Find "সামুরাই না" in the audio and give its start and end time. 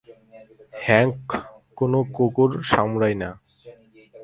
2.63-3.29